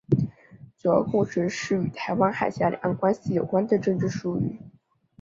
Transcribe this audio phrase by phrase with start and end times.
[0.79, 4.59] 九二共识是与台湾海峡两岸关系有关的政治术语。